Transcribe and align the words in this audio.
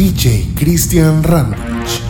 DJ 0.00 0.56
Christian 0.56 1.20
Randich. 1.20 2.09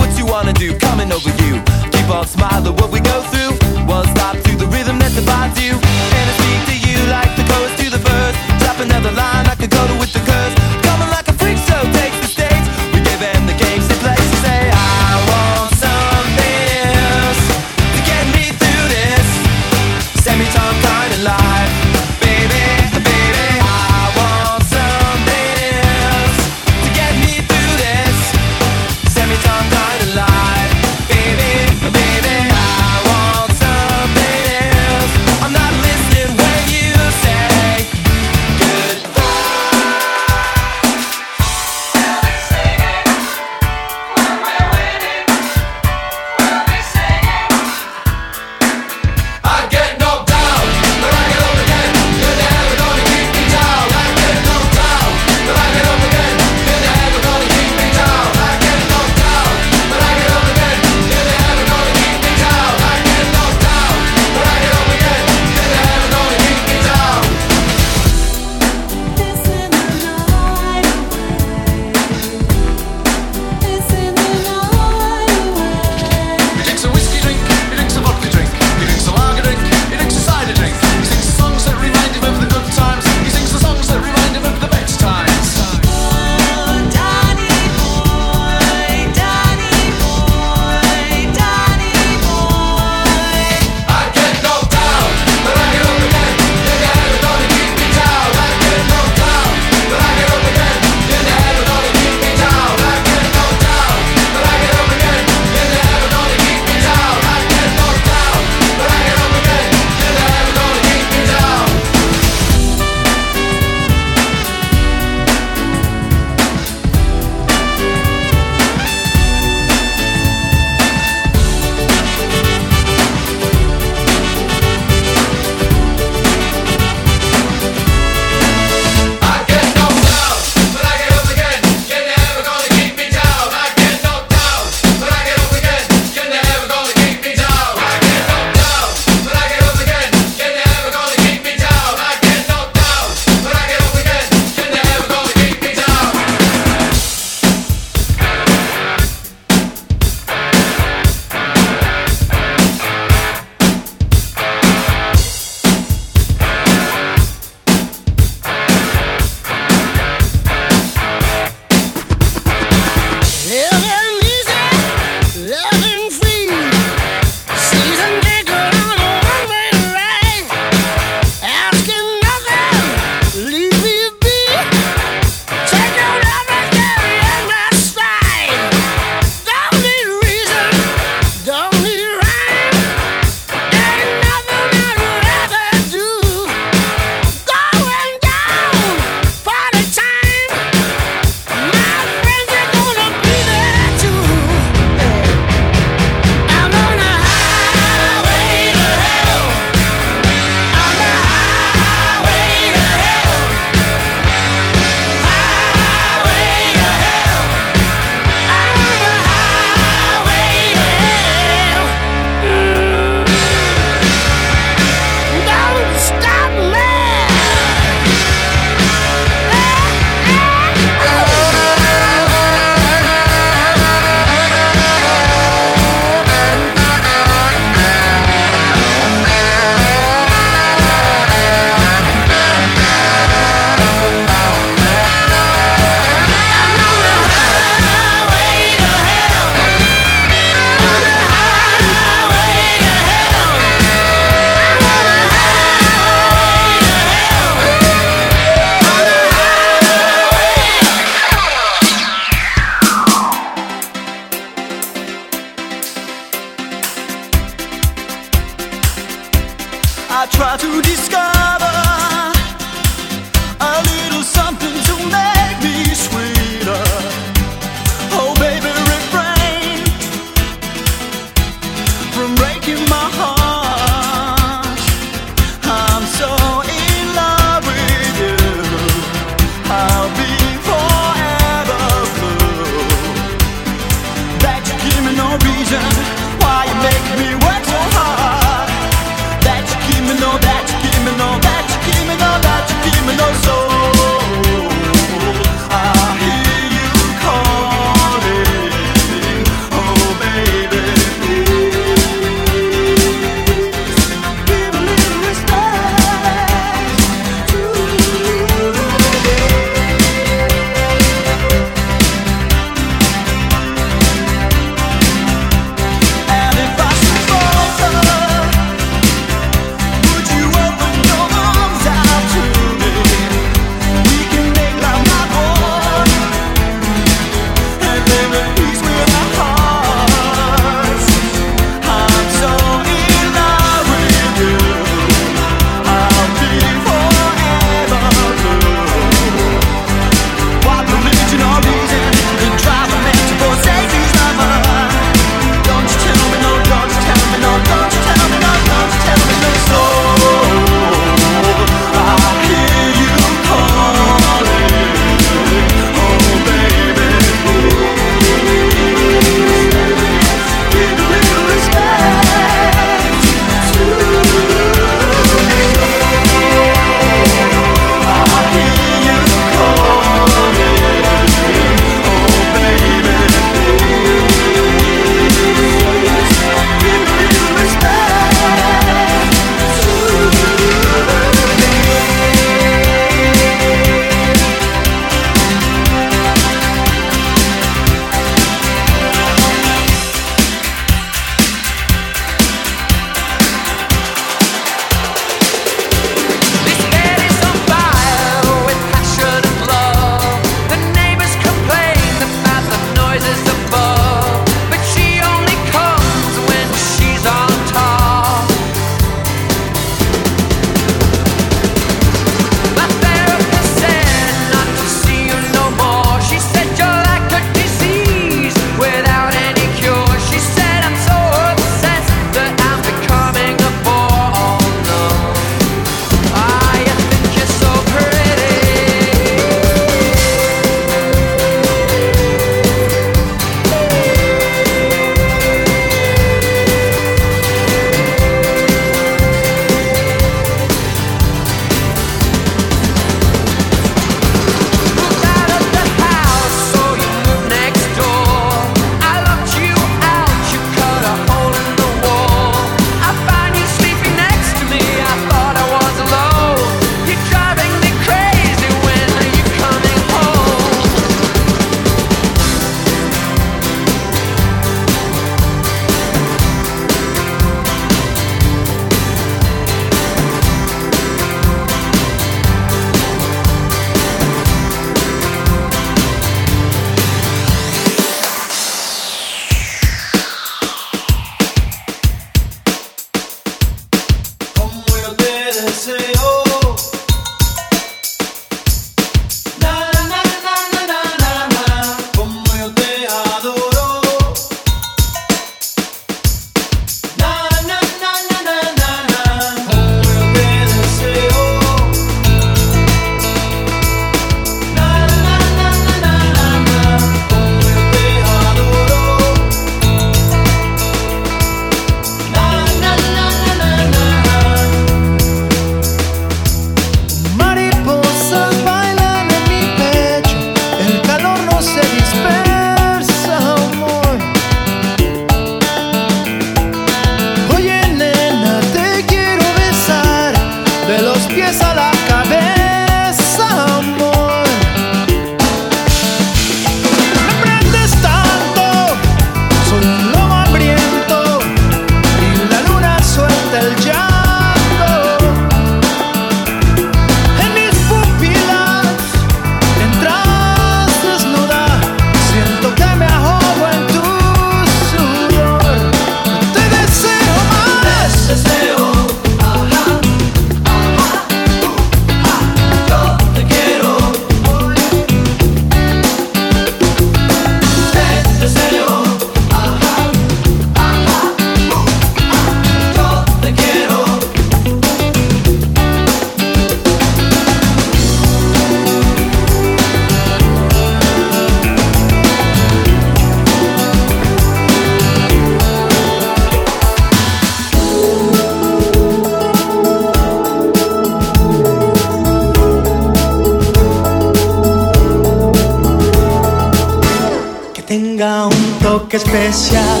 que 599.10 599.16
especial 599.16 600.00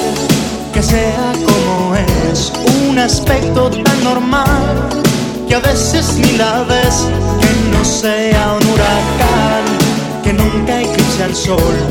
que 0.72 0.80
sea 0.80 1.32
como 1.44 1.96
es, 1.96 2.52
un 2.88 2.96
aspecto 2.96 3.68
tan 3.68 4.04
normal 4.04 4.88
que 5.48 5.56
a 5.56 5.58
veces 5.58 6.14
ni 6.14 6.36
la 6.36 6.62
ves, 6.62 7.08
que 7.40 7.76
no 7.76 7.84
sea 7.84 8.52
un 8.52 8.68
huracán, 8.68 9.64
que 10.22 10.32
nunca 10.32 10.80
eclipse 10.80 11.24
al 11.24 11.34
sol. 11.34 11.89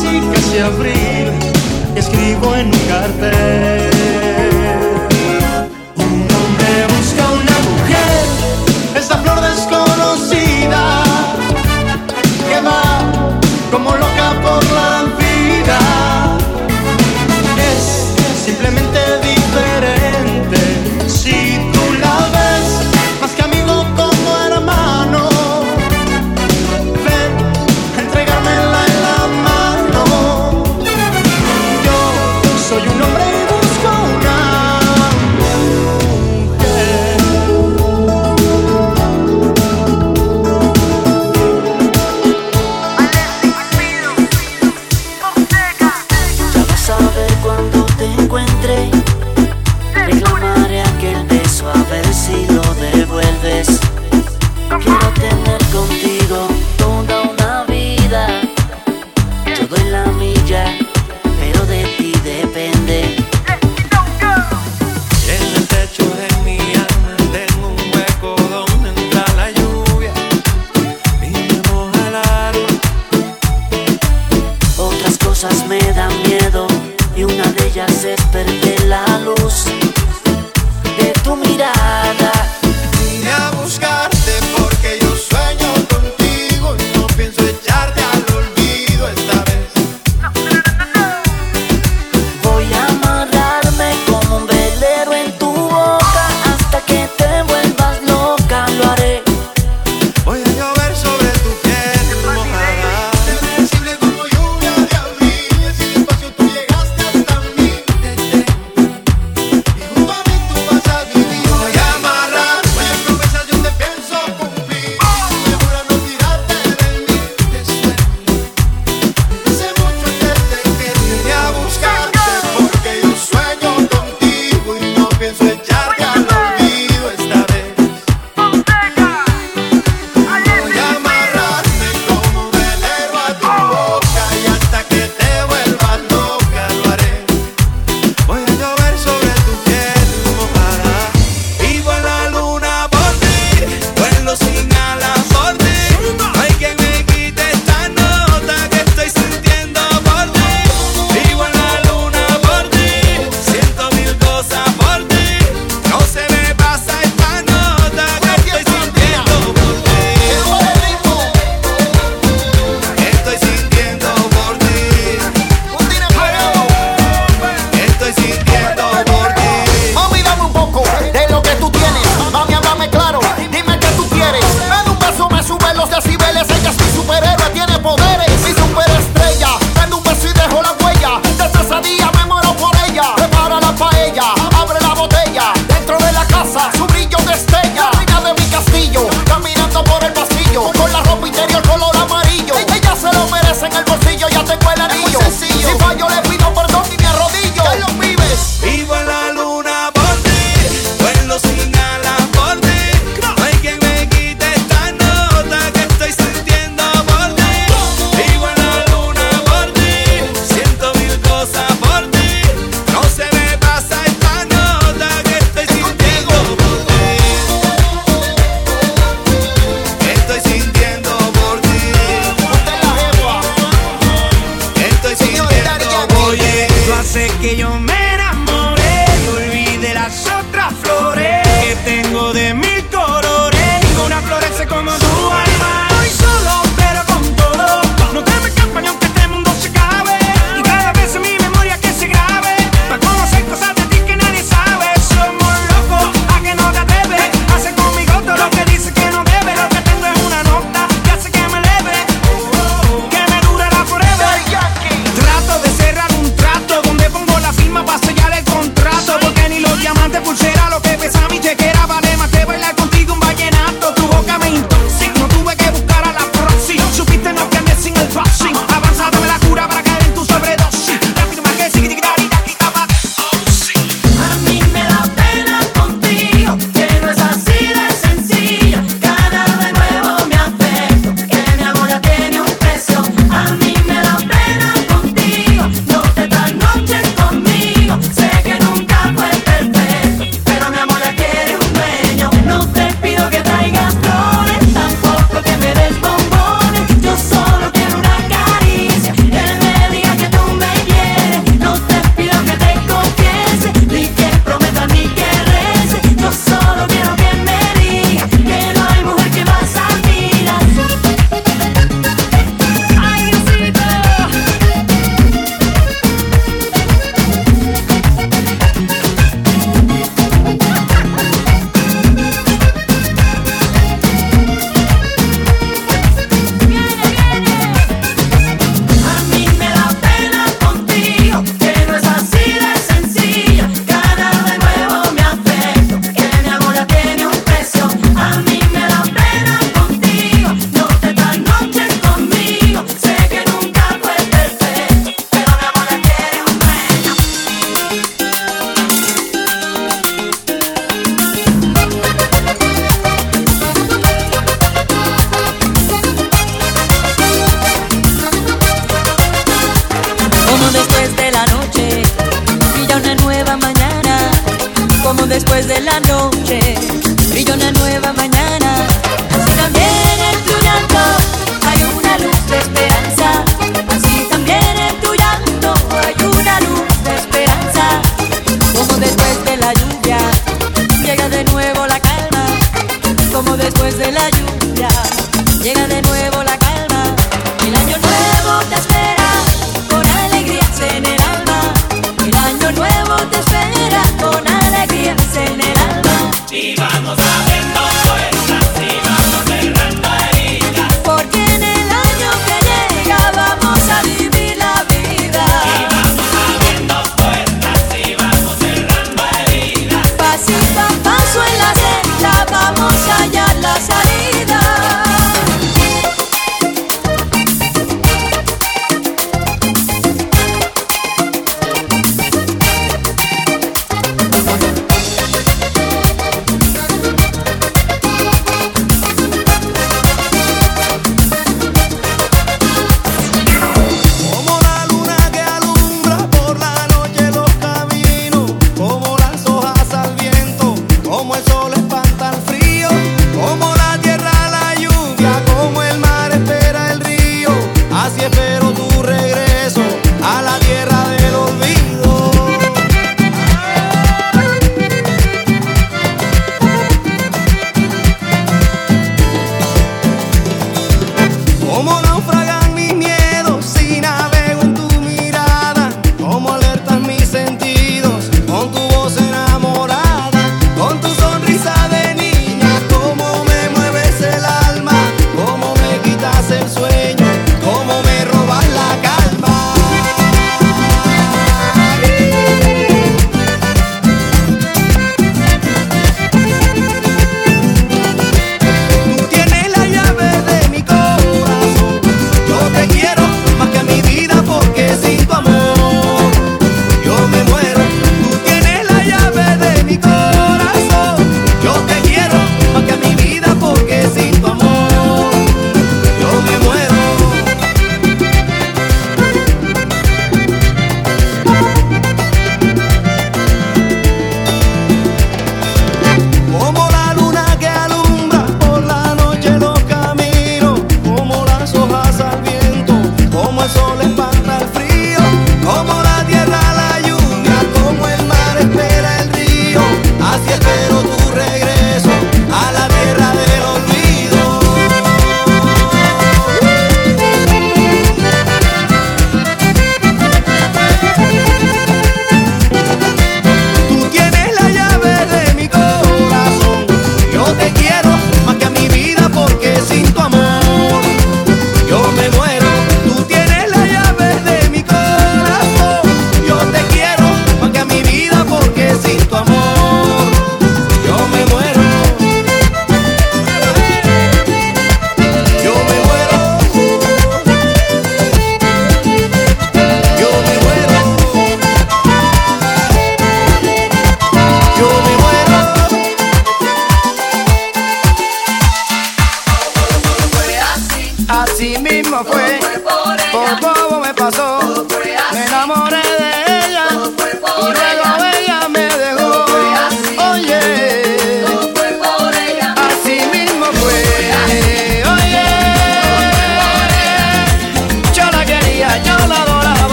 casi 0.00 0.20
casi 0.32 0.58
abril, 0.58 1.32
escribo 1.96 2.54
en 2.54 2.66
un 2.66 2.80
cartel. 2.88 3.97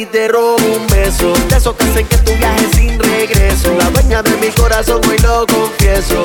y 0.00 0.06
te 0.06 0.28
robo 0.28 0.56
un 0.56 0.86
beso. 0.86 1.32
De 1.48 1.56
esos 1.56 1.74
que 1.74 1.84
hacen 1.84 2.06
que 2.06 2.18
tu 2.18 2.32
viaje 2.36 2.68
sin 2.76 2.98
regreso. 2.98 3.74
La 3.74 3.90
dueña 3.90 4.22
de 4.22 4.36
mi 4.36 4.48
corazón, 4.50 5.00
hoy 5.08 5.18
lo 5.18 5.44
confieso. 5.46 6.24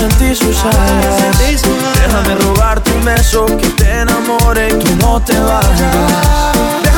sentí 0.00 0.34
sus 0.34 0.58
alas. 0.64 1.62
Déjame 2.02 2.34
robar 2.36 2.80
tu 2.80 2.92
beso 3.04 3.46
que 3.46 3.68
te 3.68 4.00
enamore 4.00 4.68
y 4.68 4.78
tú 4.78 4.96
no 4.96 5.20
te 5.20 5.38
vayas. 5.38 6.89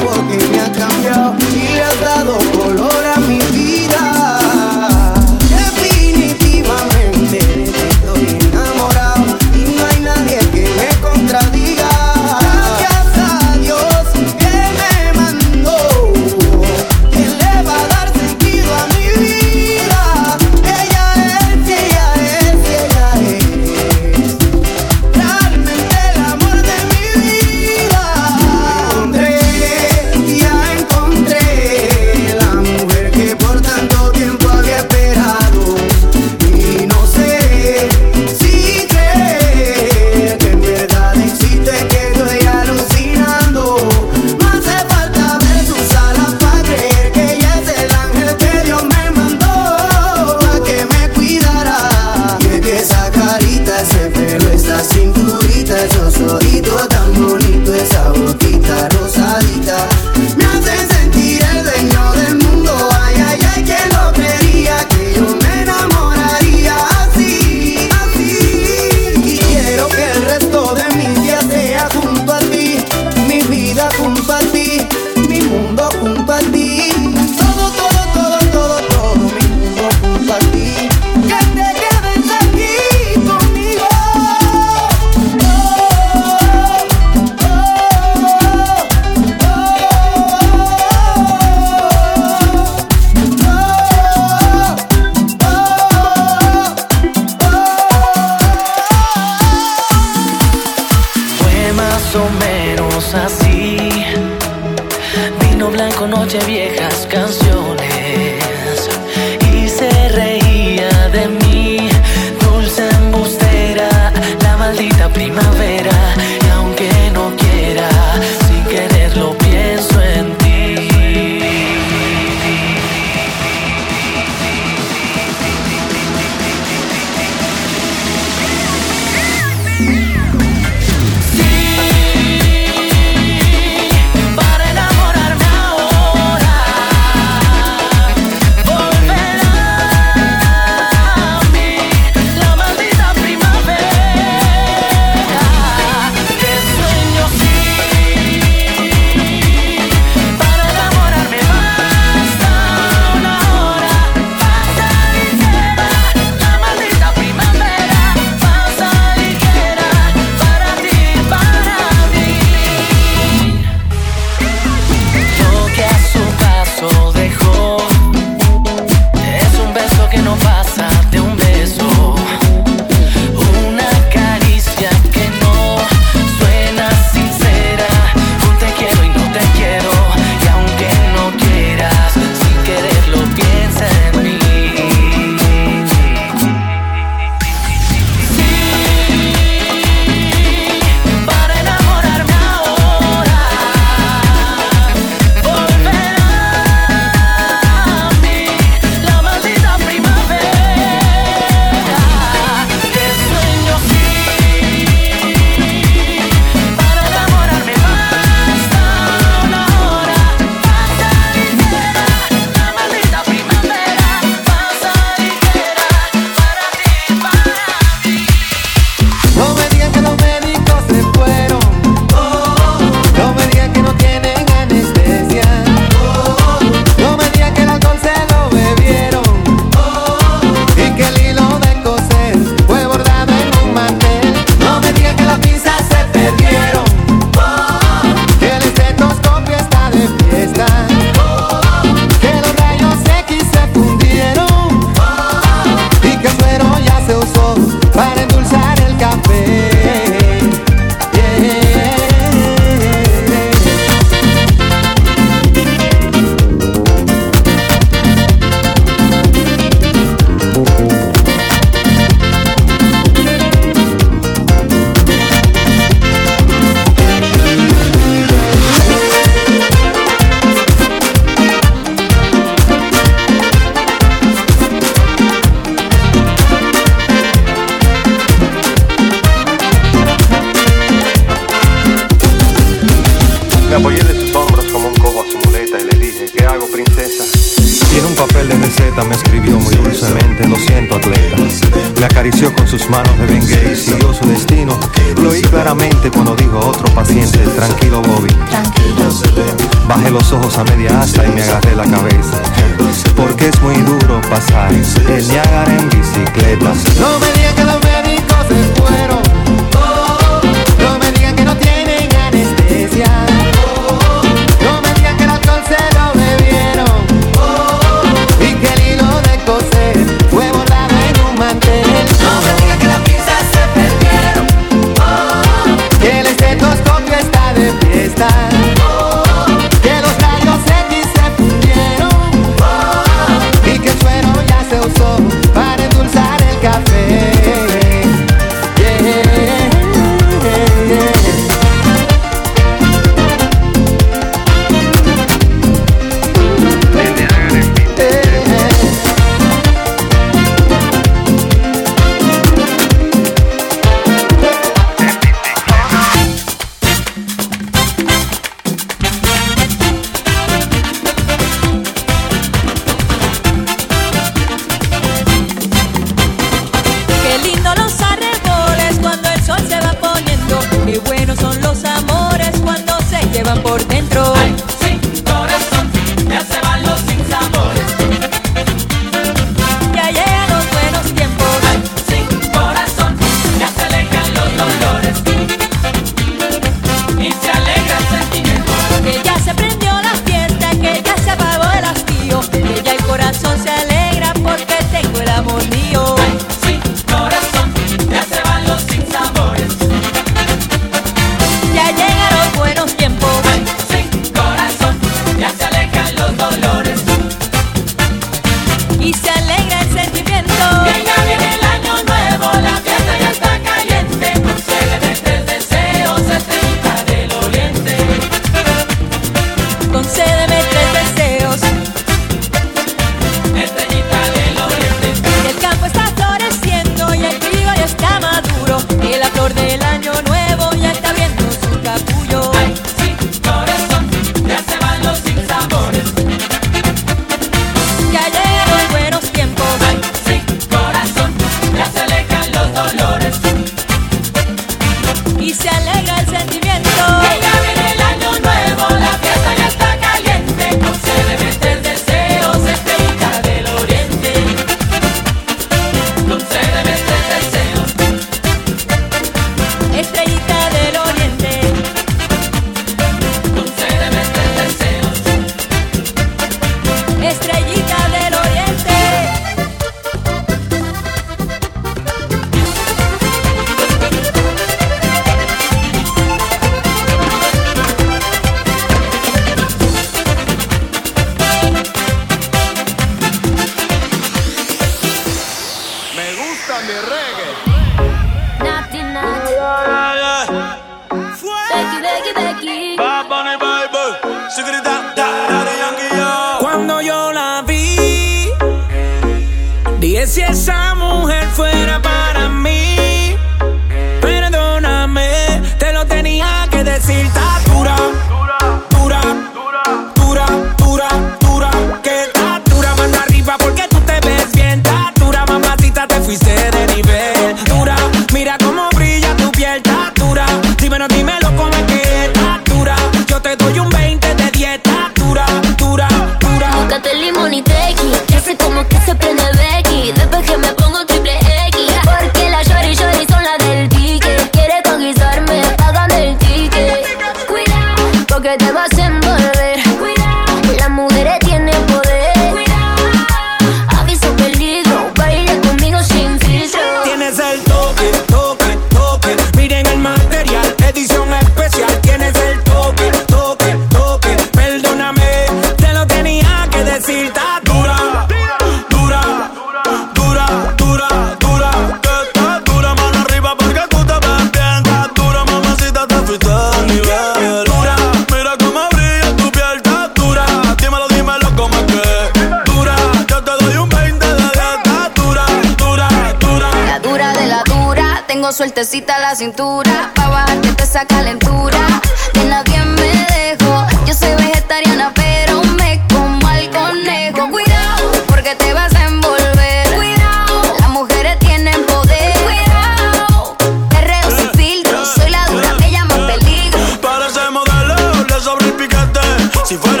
Se 599.71 599.77
vai 599.77 600.00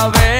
con 0.00 0.12
la 0.12 0.39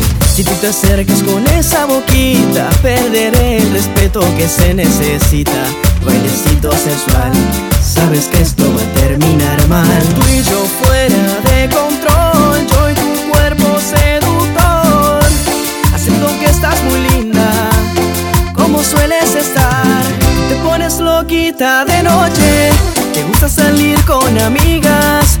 Si 0.41 0.47
tú 0.47 0.55
te 0.55 0.69
acercas 0.69 1.21
con 1.21 1.45
esa 1.49 1.85
boquita 1.85 2.67
Perderé 2.81 3.57
el 3.57 3.73
respeto 3.73 4.21
que 4.35 4.47
se 4.47 4.73
necesita 4.73 5.51
Bailecito 6.03 6.71
sensual 6.71 7.31
Sabes 7.79 8.25
que 8.25 8.41
esto 8.41 8.63
va 8.73 8.81
a 8.81 9.01
terminar 9.01 9.67
mal 9.67 10.03
Tú 10.15 10.21
y 10.33 10.37
yo 10.37 10.65
fuera 10.81 11.41
de 11.47 11.69
control 11.69 12.67
Yo 12.71 12.89
y 12.89 12.93
tu 12.95 13.31
cuerpo 13.31 13.79
seductor 13.79 15.23
Haciendo 15.93 16.27
que 16.39 16.45
estás 16.45 16.81
muy 16.85 17.01
linda 17.11 17.69
como 18.55 18.83
sueles 18.83 19.35
estar. 19.35 20.03
Te 20.49 20.55
pones 20.63 20.99
loquita 20.99 21.83
de 21.85 22.03
noche, 22.03 22.69
te 23.13 23.23
gusta 23.23 23.49
salir 23.49 23.99
con 24.05 24.37
amigas. 24.39 25.40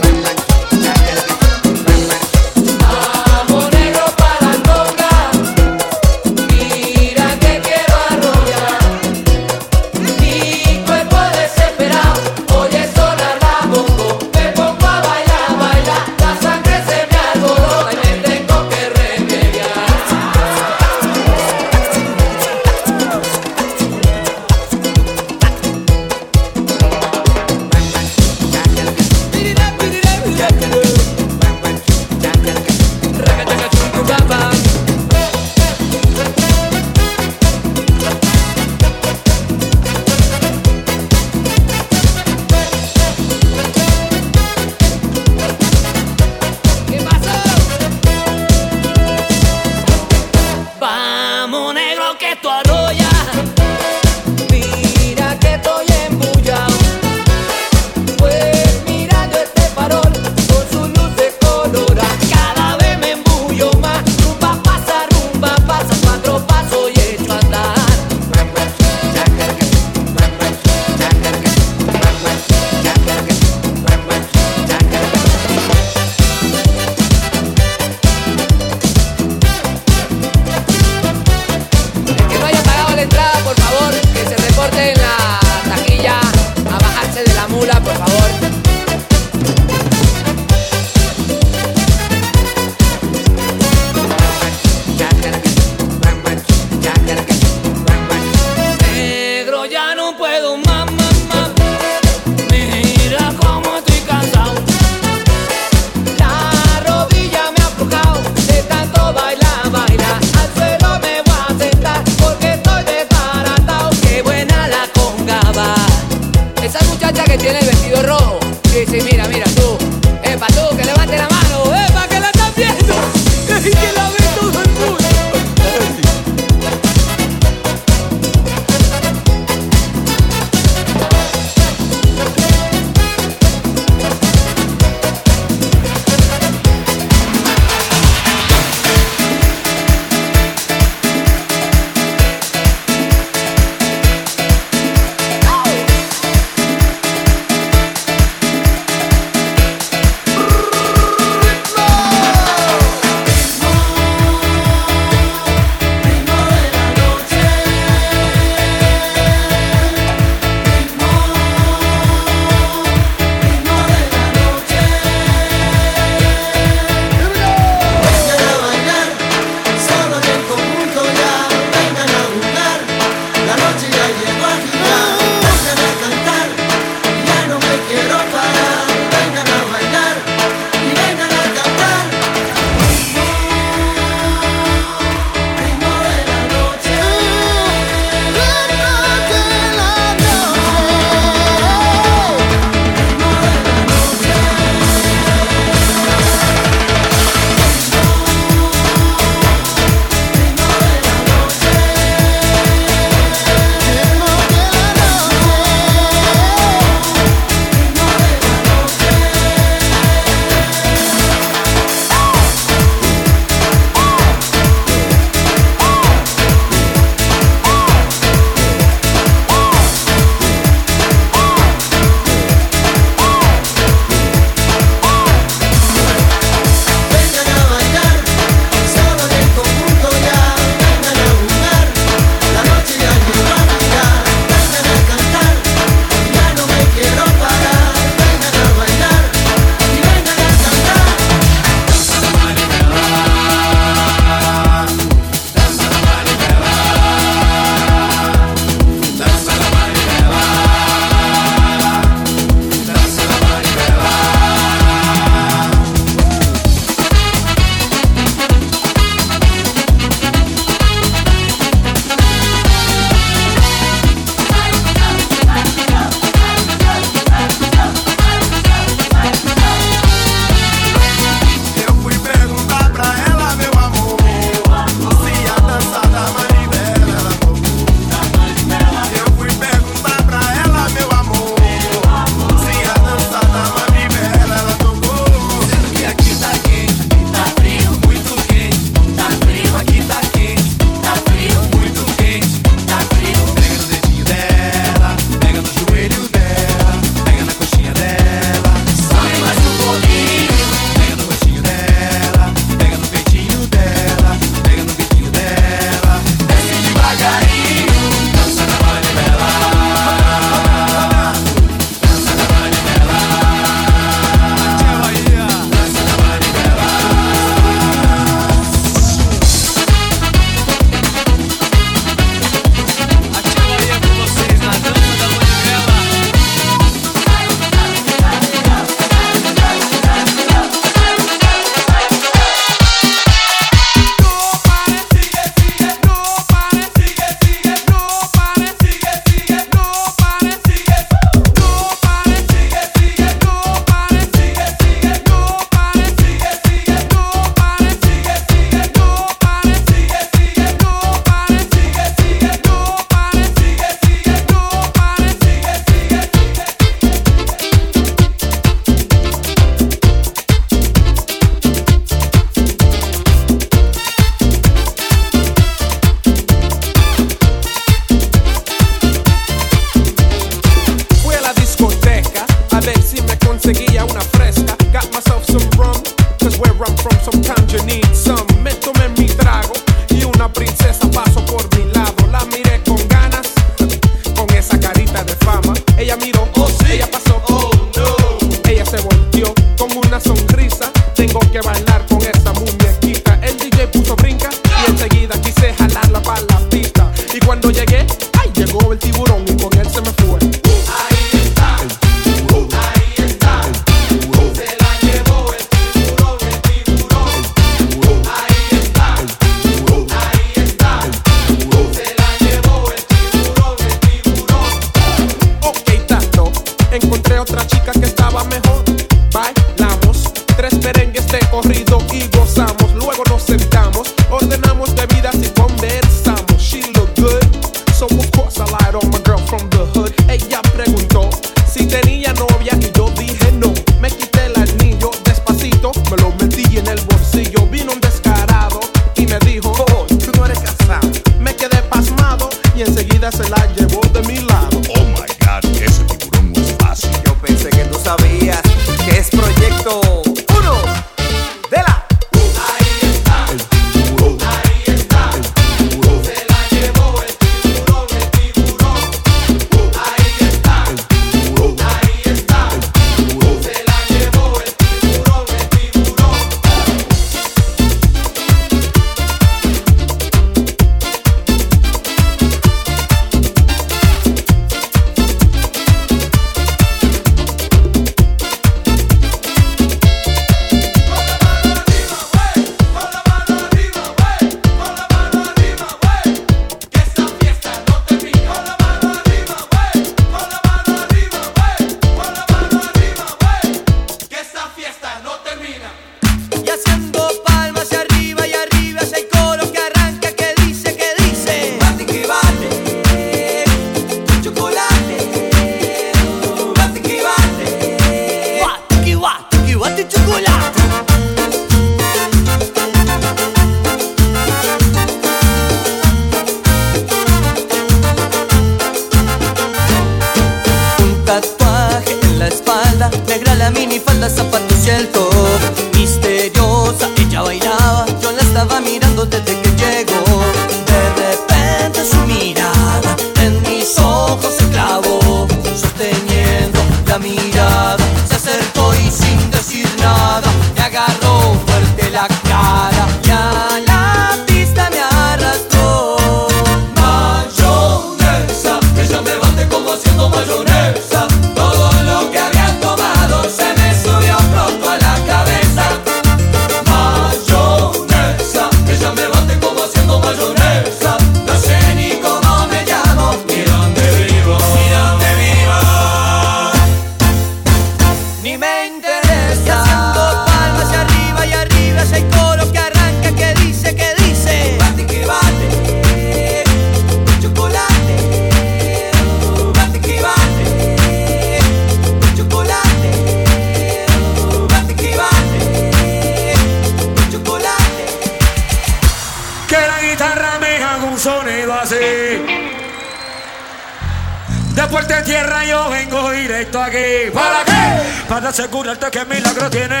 de 598.42 598.48
asegurarte 598.48 599.10
que 599.10 599.24
milagro 599.24 599.70
tiene. 599.70 600.00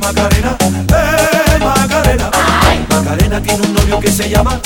Macarena, 0.00 0.56
Macarena, 0.60 0.80
eh, 0.92 1.58
Macarena. 1.58 2.30
Macarena 2.88 3.42
tiene 3.42 3.66
un 3.66 3.74
novio 3.74 3.98
que 3.98 4.12
se 4.12 4.28
llama, 4.28 4.60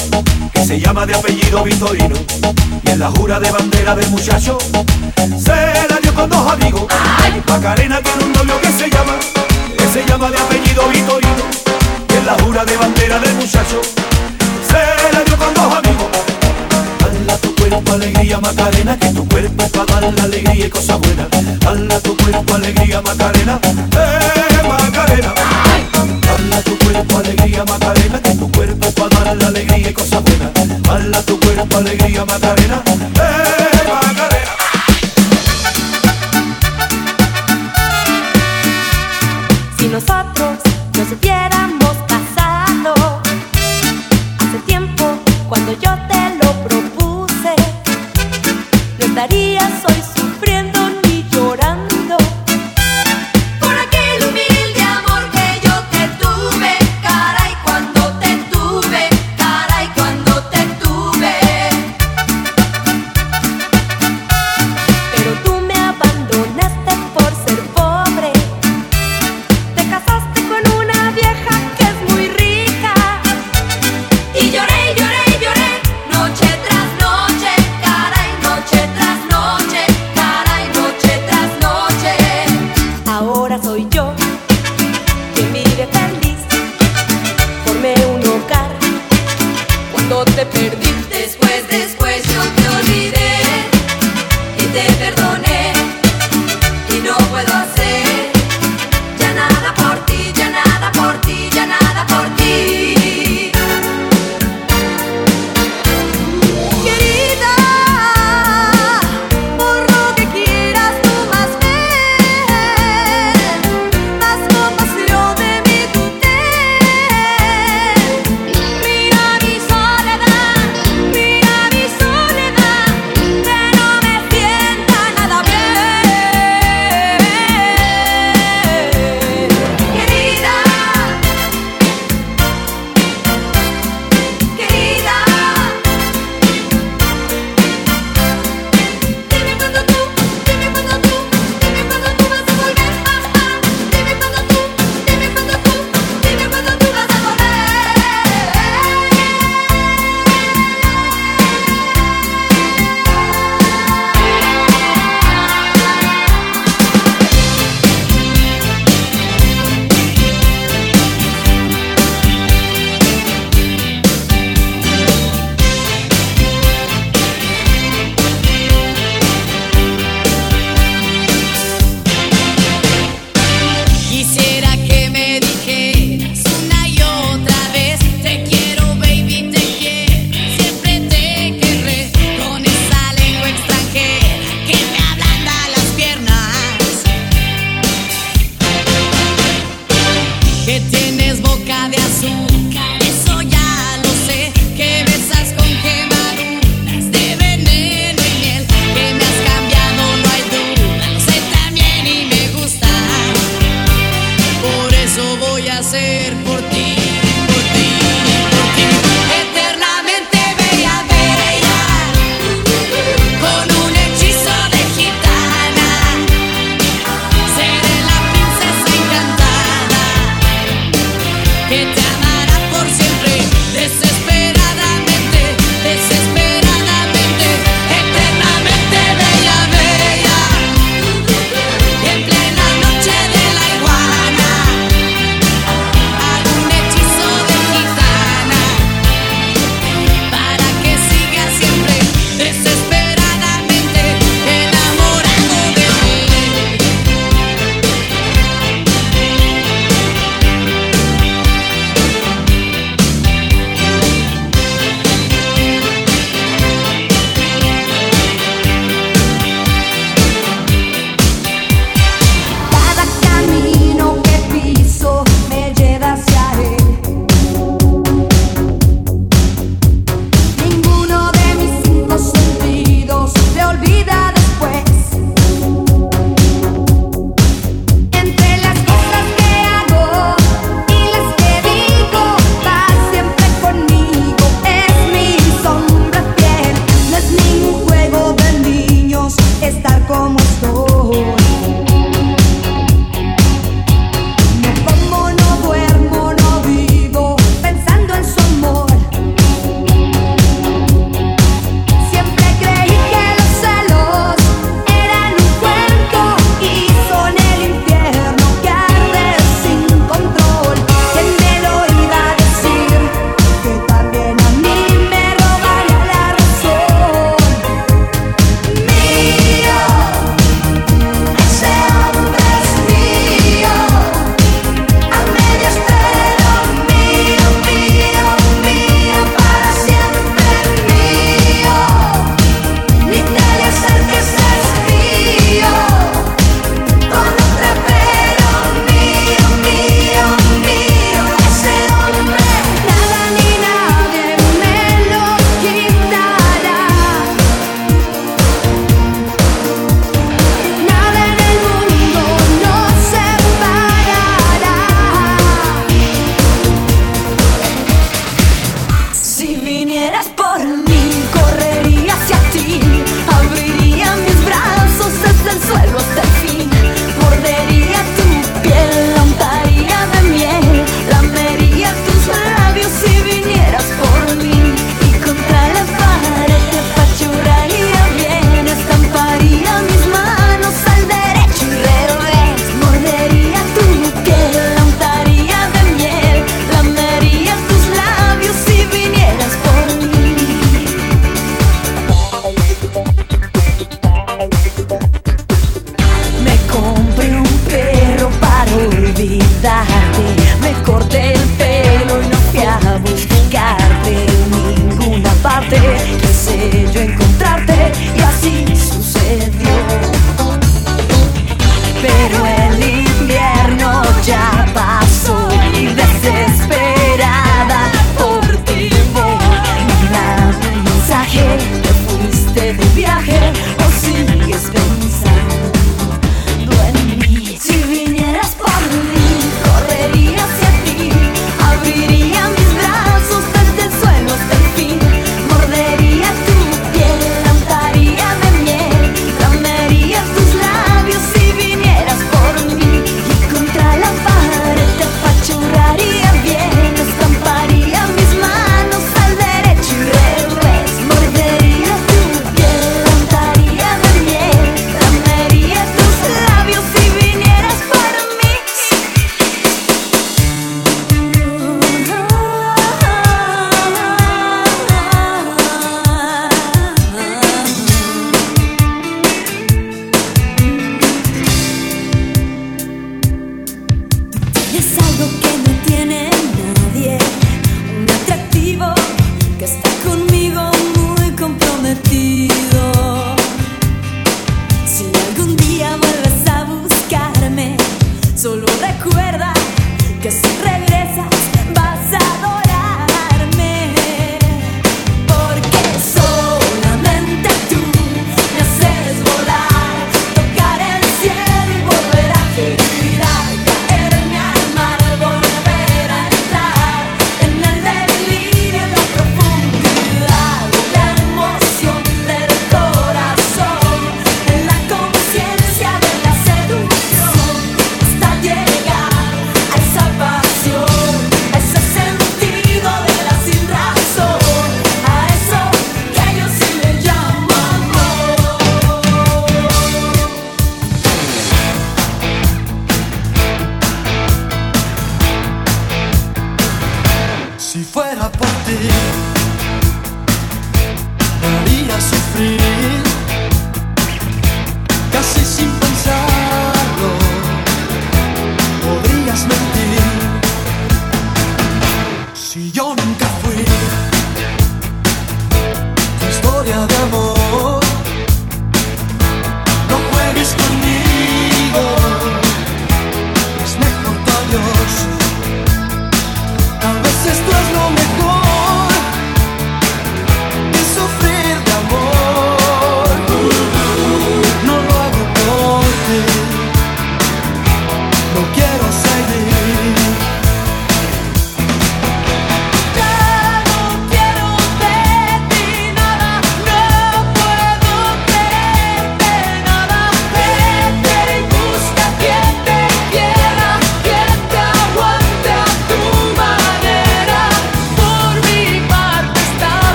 que 0.53 0.65
se 0.65 0.79
llama 0.79 1.07
de 1.07 1.15
apellido 1.15 1.65
Vitorino. 1.65 2.17
Y 2.85 2.91
en 2.91 2.99
la 2.99 3.11
jura 3.11 3.41
de 3.41 3.51
bandera 3.51 3.95
del 3.95 4.11
muchacho, 4.11 4.59
se 5.39 5.89
la 5.89 5.99
dio 6.03 6.15
con 6.15 6.29
dos 6.29 6.53
amigos. 6.53 6.83
Macarena 7.49 8.01
tiene 8.03 8.25
un 8.25 8.33
novio 8.33 8.61
que 8.61 8.73
se 8.73 8.91
llama, 8.91 9.15
que 9.79 9.87
se 9.87 10.05
llama 10.05 10.31
de 10.31 10.39
apellido 10.39 10.89
Vitorino. 10.89 11.45
Y 12.09 12.15
en 12.15 12.27
la 12.27 12.35
jura 12.43 12.65
de 12.65 12.77
bandera 12.77 13.19
del 13.19 13.35
muchacho, 13.35 13.81
se 14.69 15.13
la 15.13 15.25
dio 15.25 15.37
con 15.39 15.55
dos 15.55 15.75
amigos. 15.77 16.09
Dala 16.99 17.39
tu 17.39 17.55
cuerpo 17.55 17.93
alegría 17.93 18.39
Macarena, 18.39 18.99
que 18.99 19.09
tu 19.09 19.27
cuerpo 19.29 19.63
es 19.65 19.71
para 19.71 20.01
dar 20.01 20.13
la 20.15 20.25
alegría 20.25 20.67
y 20.67 20.71
cosas 20.71 20.99
buenas. 20.99 21.29
Dala 21.61 22.01
tu 22.01 22.17
cuerpo 22.17 22.55
alegría 22.55 23.01
Macarena 23.01 23.61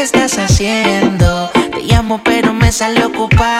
que 0.00 0.04
estás 0.04 0.38
haciendo. 0.38 1.50
Te 1.52 1.82
llamo, 1.82 2.22
pero 2.24 2.54
me 2.54 2.72
sale 2.72 3.04
ocupado. 3.04 3.59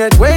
Besos 0.00 0.24
en 0.24 0.29